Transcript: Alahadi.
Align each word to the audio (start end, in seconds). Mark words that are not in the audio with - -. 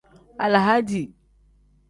Alahadi. 0.43 1.03